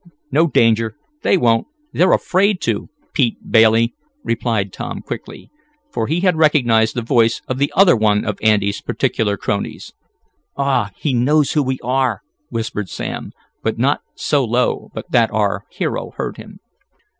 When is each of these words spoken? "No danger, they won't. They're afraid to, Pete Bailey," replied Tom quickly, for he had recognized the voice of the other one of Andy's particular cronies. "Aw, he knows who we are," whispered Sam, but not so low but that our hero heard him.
"No 0.31 0.47
danger, 0.47 0.95
they 1.21 1.37
won't. 1.37 1.67
They're 1.93 2.11
afraid 2.11 2.59
to, 2.61 2.89
Pete 3.13 3.37
Bailey," 3.51 3.93
replied 4.23 4.73
Tom 4.73 5.03
quickly, 5.03 5.51
for 5.91 6.07
he 6.07 6.21
had 6.21 6.37
recognized 6.37 6.95
the 6.95 7.03
voice 7.03 7.39
of 7.47 7.59
the 7.59 7.71
other 7.75 7.95
one 7.95 8.25
of 8.25 8.39
Andy's 8.41 8.81
particular 8.81 9.37
cronies. 9.37 9.93
"Aw, 10.57 10.89
he 10.97 11.13
knows 11.13 11.51
who 11.53 11.61
we 11.61 11.77
are," 11.83 12.23
whispered 12.49 12.89
Sam, 12.89 13.31
but 13.61 13.77
not 13.77 14.01
so 14.15 14.43
low 14.43 14.89
but 14.95 15.11
that 15.11 15.29
our 15.31 15.65
hero 15.69 16.13
heard 16.17 16.37
him. 16.37 16.61